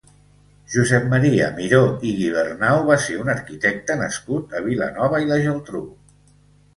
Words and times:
Josep 0.75 1.03
Maria 1.09 1.49
Miró 1.57 1.81
i 2.11 2.13
Guibernau 2.21 2.81
va 2.87 2.97
ser 3.03 3.17
un 3.25 3.29
arquitecte 3.33 3.99
nascut 3.99 4.57
a 4.57 4.63
Vilanova 4.69 5.21
i 5.27 5.31
la 5.33 5.39
Geltrú. 5.45 5.83